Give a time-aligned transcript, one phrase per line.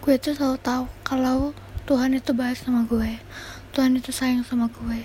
[0.00, 1.52] gue tuh selalu tahu kalau
[1.84, 3.20] Tuhan itu baik sama gue.
[3.76, 5.04] Tuhan itu sayang sama gue.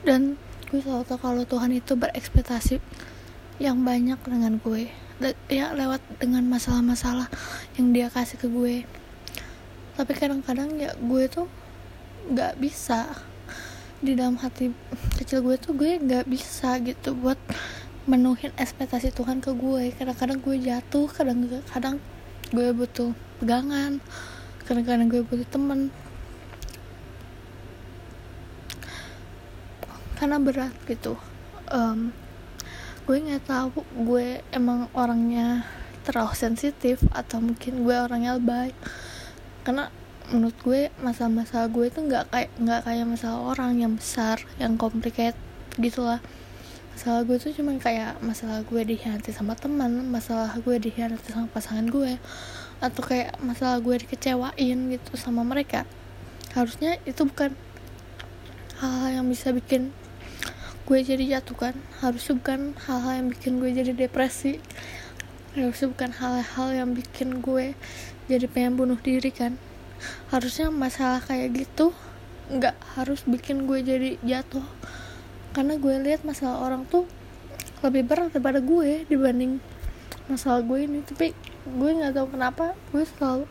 [0.00, 0.40] Dan
[0.72, 2.80] gue selalu tahu kalau Tuhan itu berekspektasi
[3.60, 4.88] yang banyak dengan gue.
[5.52, 7.28] Ya lewat dengan masalah-masalah
[7.76, 8.88] yang dia kasih ke gue.
[10.00, 11.44] Tapi kadang-kadang ya gue tuh
[12.32, 13.04] nggak bisa.
[14.00, 14.72] Di dalam hati
[15.20, 17.36] kecil gue tuh gue nggak bisa gitu buat
[18.08, 19.92] menuhin ekspektasi Tuhan ke gue.
[19.92, 22.00] Kadang-kadang gue jatuh kadang-kadang
[22.50, 23.98] gue butuh pegangan.
[24.66, 25.90] Kadang-kadang gue butuh temen.
[30.18, 31.16] Karena berat gitu.
[31.70, 32.12] Um,
[33.10, 35.66] gue nggak tahu gue emang orangnya
[36.06, 38.76] terlalu sensitif atau mungkin gue orangnya baik
[39.66, 39.90] karena
[40.30, 45.34] menurut gue masalah-masalah gue itu nggak kayak nggak kayak masalah orang yang besar yang complicated
[45.74, 46.22] gitulah
[47.00, 51.88] masalah gue tuh cuma kayak masalah gue dihianati sama teman masalah gue dihianati sama pasangan
[51.88, 52.20] gue
[52.76, 55.88] atau kayak masalah gue dikecewain gitu sama mereka.
[56.52, 57.56] Harusnya itu bukan
[58.84, 59.96] hal-hal yang bisa bikin
[60.84, 61.74] gue jadi jatuh kan?
[62.04, 64.60] Harusnya bukan hal-hal yang bikin gue jadi depresi.
[65.56, 67.72] Harusnya bukan hal-hal yang bikin gue
[68.28, 69.56] jadi pengen bunuh diri kan?
[70.28, 71.96] Harusnya masalah kayak gitu
[72.52, 74.68] nggak harus bikin gue jadi jatuh
[75.50, 77.10] karena gue lihat masalah orang tuh
[77.82, 79.58] lebih berat daripada gue dibanding
[80.30, 81.00] masalah gue ini.
[81.02, 81.34] Tapi
[81.66, 83.44] gue nggak tahu kenapa gue selalu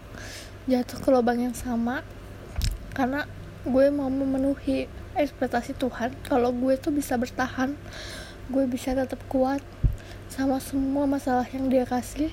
[0.70, 2.05] jatuh ke lubang yang sama.
[2.95, 3.27] Karena
[3.67, 4.88] gue mau memenuhi
[5.20, 6.16] ekspektasi Tuhan.
[6.23, 7.75] Kalau gue tuh bisa bertahan
[8.50, 9.61] gue bisa tetap kuat
[10.25, 12.31] sama semua masalah yang dia kasih.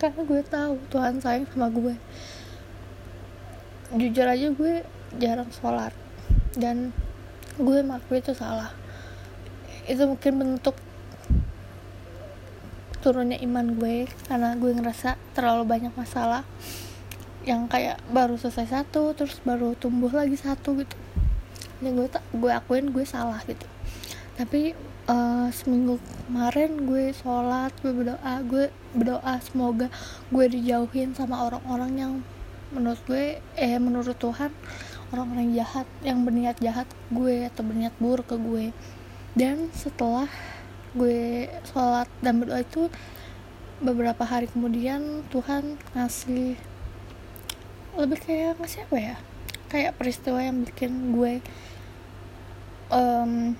[0.00, 1.94] Karena gue tahu Tuhan sayang sama gue.
[3.94, 4.74] Jujur aja gue
[5.20, 5.92] jarang sholat.
[6.54, 6.90] Dan
[7.54, 8.74] gue maku itu salah.
[9.86, 10.74] Itu mungkin bentuk
[13.04, 16.42] turunnya iman gue karena gue ngerasa terlalu banyak masalah
[17.44, 20.96] yang kayak baru selesai satu terus baru tumbuh lagi satu gitu.
[21.84, 23.68] Ya gue tak gue akuin gue salah gitu.
[24.34, 24.74] Tapi
[25.08, 29.92] uh, seminggu kemarin gue sholat gue berdoa gue berdoa semoga
[30.32, 32.12] gue dijauhin sama orang-orang yang
[32.72, 34.50] menurut gue eh menurut Tuhan
[35.14, 38.66] orang-orang jahat yang berniat jahat gue atau berniat buruk ke gue.
[39.38, 40.26] Dan setelah
[40.94, 42.90] gue sholat dan berdoa itu
[43.78, 46.58] beberapa hari kemudian Tuhan ngasih
[47.94, 49.16] lebih kayak ngasih apa ya?
[49.70, 51.38] Kayak peristiwa yang bikin gue
[52.90, 53.54] um,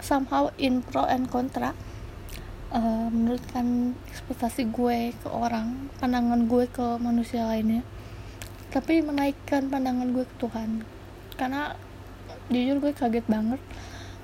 [0.00, 1.76] somehow in pro and contra
[2.72, 7.82] uh, menurutkan ekspektasi gue ke orang pandangan gue ke manusia lainnya
[8.70, 10.82] tapi menaikkan pandangan gue ke Tuhan.
[11.38, 11.74] Karena
[12.50, 13.60] jujur gue kaget banget.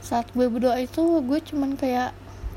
[0.02, 2.10] Saat gue berdoa itu gue cuman kayak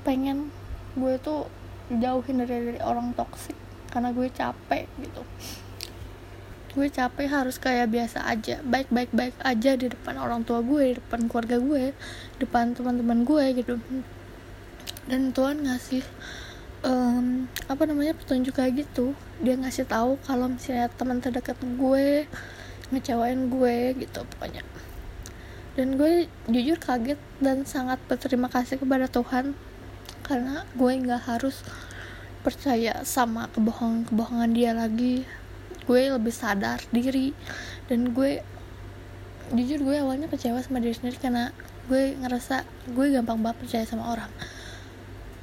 [0.05, 0.49] pengen
[0.97, 1.49] gue tuh
[1.89, 3.57] jauhin dari, dari orang toksik
[3.93, 5.21] karena gue capek gitu.
[6.75, 8.59] Gue capek harus kayak biasa aja.
[8.65, 12.75] Baik baik baik aja di depan orang tua gue di depan keluarga gue di depan
[12.75, 13.75] teman-teman gue gitu.
[15.05, 16.01] Dan Tuhan ngasih
[16.85, 19.17] um, apa namanya petunjuk kayak gitu.
[19.41, 22.29] Dia ngasih tahu kalau misalnya teman terdekat gue
[22.93, 24.61] ngecewain gue gitu pokoknya.
[25.75, 29.57] Dan gue jujur kaget dan sangat berterima kasih kepada Tuhan
[30.23, 31.65] karena gue nggak harus
[32.45, 35.25] percaya sama kebohongan-kebohongan dia lagi.
[35.83, 37.35] Gue lebih sadar diri
[37.91, 38.39] dan gue
[39.53, 41.53] jujur gue awalnya kecewa sama diri sendiri karena
[41.85, 44.31] gue ngerasa gue gampang banget percaya sama orang.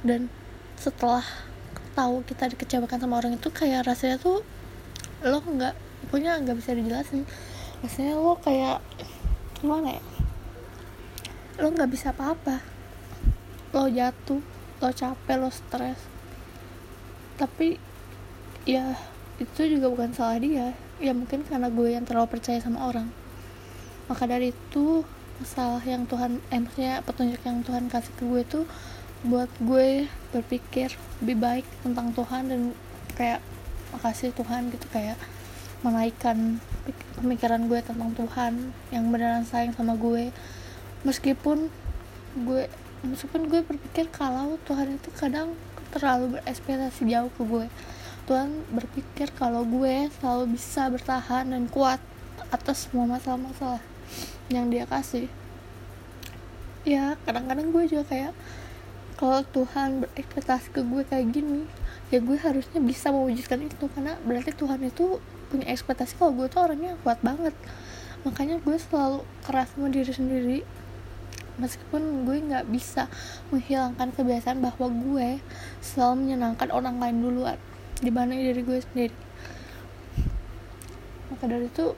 [0.03, 0.27] Dan
[0.83, 1.23] setelah
[1.95, 4.43] tahu kita dikecewakan sama orang itu kayak rasanya tuh
[5.23, 5.71] lo nggak
[6.11, 7.23] punya nggak bisa dijelasin.
[7.79, 8.83] Rasanya lo kayak
[9.63, 10.03] gimana ya?
[11.63, 12.59] Lo nggak bisa apa-apa.
[13.71, 14.43] Lo jatuh
[14.83, 15.95] lo capek lo stres.
[17.39, 17.79] Tapi
[18.67, 18.99] ya
[19.39, 20.75] itu juga bukan salah dia.
[20.99, 23.07] Ya mungkin karena gue yang terlalu percaya sama orang.
[24.11, 25.07] Maka dari itu
[25.39, 28.65] masalah yang Tuhan eh maksudnya petunjuk yang Tuhan kasih ke gue tuh
[29.23, 30.91] buat gue berpikir
[31.23, 32.61] lebih baik tentang Tuhan dan
[33.15, 33.39] kayak
[33.95, 35.15] makasih Tuhan gitu kayak
[35.79, 36.59] menaikkan
[37.19, 40.35] pemikiran gue tentang Tuhan yang beneran sayang sama gue.
[41.07, 41.71] Meskipun
[42.43, 42.67] gue
[43.03, 45.55] meskipun gue berpikir kalau Tuhan itu kadang
[45.95, 47.65] terlalu berekspektasi jauh ke gue.
[48.27, 51.99] Tuhan berpikir kalau gue selalu bisa bertahan dan kuat
[52.51, 53.83] atas semua masalah-masalah
[54.51, 55.27] yang dia kasih.
[56.83, 58.33] Ya kadang-kadang gue juga kayak
[59.15, 61.65] kalau Tuhan berekspektasi ke gue kayak gini
[62.13, 63.89] ya gue harusnya bisa mewujudkan itu.
[63.89, 65.17] Karena berarti Tuhan itu
[65.49, 67.53] punya ekspektasi kalau gue tuh orangnya kuat banget.
[68.21, 70.59] Makanya gue selalu keras sama diri sendiri.
[71.57, 73.09] Meskipun gue nggak bisa
[73.53, 75.37] menghilangkan kebiasaan bahwa gue
[75.81, 77.59] selalu menyenangkan orang lain duluan
[78.01, 79.17] dibanding diri gue sendiri.
[81.29, 81.93] Maka dari itu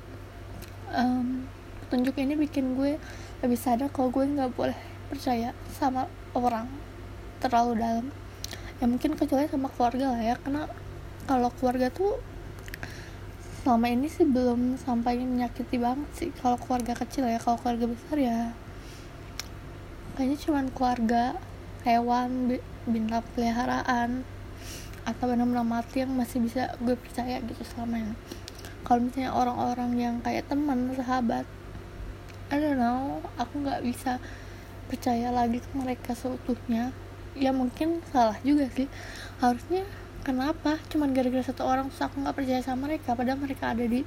[0.92, 1.48] um,
[1.86, 3.00] petunjuk ini bikin gue
[3.44, 4.76] lebih sadar kalau gue nggak boleh
[5.08, 6.85] percaya sama orang
[7.48, 8.06] terlalu dalam.
[8.82, 10.68] Ya mungkin kecuali sama keluarga lah ya karena
[11.26, 12.20] kalau keluarga tuh
[13.64, 16.30] selama ini sih belum sampai menyakiti banget sih.
[16.38, 18.40] Kalau keluarga kecil ya kalau keluarga besar ya
[20.16, 21.24] kayaknya cuman keluarga
[21.84, 22.56] hewan
[22.88, 24.24] bintang peliharaan
[25.06, 28.16] atau benar-benar mati yang masih bisa gue percaya gitu selama ini.
[28.86, 31.46] Kalau misalnya orang-orang yang kayak teman sahabat
[32.54, 34.22] I don't know aku nggak bisa
[34.86, 36.94] percaya lagi ke mereka seutuhnya
[37.36, 38.88] ya mungkin salah juga sih.
[39.44, 39.84] Harusnya
[40.24, 43.14] kenapa cuman gara-gara satu orang terus aku nggak percaya sama mereka.
[43.14, 44.02] Padahal mereka ada di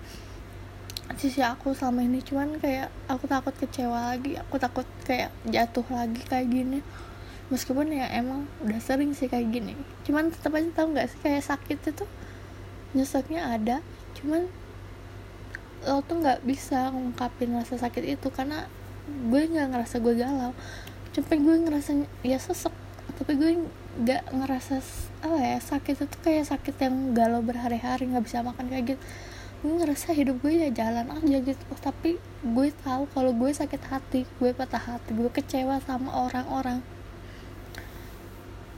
[1.16, 2.24] sisi aku selama ini.
[2.24, 4.34] Cuman kayak aku takut kecewa lagi.
[4.40, 6.80] Aku takut kayak jatuh lagi kayak gini.
[7.48, 9.72] Meskipun ya emang udah sering sih kayak gini.
[10.04, 12.04] Cuman tetap aja tau nggak sih kayak sakit itu?
[12.96, 13.76] Nyeseknya ada.
[14.16, 14.48] Cuman
[15.86, 18.28] lo tuh nggak bisa ngungkapin rasa sakit itu.
[18.28, 18.68] Karena
[19.08, 20.52] gue nggak ngerasa gue galau.
[21.16, 21.90] Cuma gue ngerasa
[22.20, 22.87] ya sesek
[23.18, 23.50] tapi gue
[23.98, 24.78] nggak ngerasa
[25.26, 29.02] apa ya sakit itu kayak sakit yang galau berhari-hari nggak bisa makan kayak gitu.
[29.58, 33.82] Gue ngerasa hidup gue ya jalan aja gitu oh, tapi gue tahu kalau gue sakit
[33.90, 36.78] hati gue patah hati gue kecewa sama orang-orang.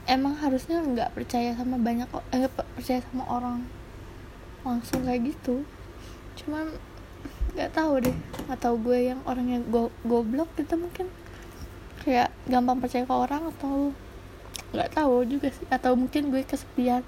[0.09, 3.61] Emang harusnya nggak percaya sama banyak eh, percaya sama orang
[4.65, 5.61] langsung kayak gitu.
[6.41, 6.73] Cuman
[7.53, 8.17] nggak tahu deh
[8.49, 11.13] atau gue yang orang yang go goblok gitu mungkin.
[12.01, 13.93] Kayak gampang percaya ke orang atau
[14.71, 15.67] nggak tahu juga sih.
[15.71, 17.03] Atau mungkin gue kesepian.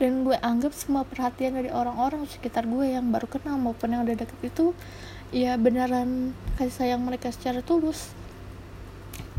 [0.00, 4.18] Dan gue anggap semua perhatian dari orang-orang sekitar gue yang baru kenal maupun yang udah
[4.18, 4.74] deket itu
[5.30, 8.10] ya beneran kasih sayang mereka secara tulus.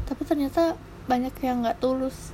[0.07, 0.79] Tapi ternyata
[1.09, 2.31] banyak yang nggak tulus.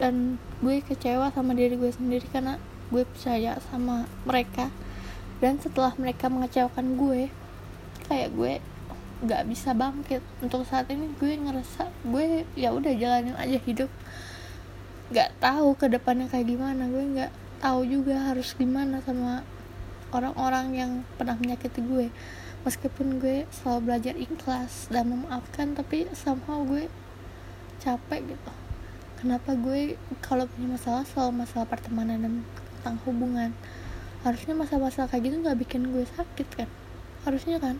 [0.00, 2.56] Dan gue kecewa sama diri gue sendiri karena
[2.88, 4.72] gue percaya sama mereka.
[5.44, 7.28] Dan setelah mereka mengecewakan gue
[8.08, 8.54] kayak gue
[9.20, 10.24] nggak bisa bangkit.
[10.40, 13.90] Untuk saat ini gue ngerasa gue ya udah jalanin aja hidup.
[15.12, 16.88] Nggak tahu ke depannya kayak gimana.
[16.88, 19.44] Gue nggak tahu juga harus gimana sama
[20.16, 22.08] orang-orang yang pernah menyakiti gue.
[22.64, 26.88] Meskipun gue selalu belajar ikhlas dan memaafkan tapi somehow gue
[27.80, 28.52] capek gitu.
[29.20, 32.34] Kenapa gue kalau punya masalah selalu masalah pertemanan dan
[32.80, 33.52] tentang hubungan?
[34.24, 36.68] Harusnya masa-masa kayak gitu nggak bikin gue sakit kan?
[37.24, 37.76] Harusnya kan